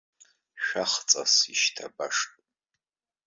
Шәахҵас 0.65 1.35
ишьҭабашт. 1.51 2.29